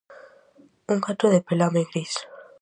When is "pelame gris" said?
1.47-2.13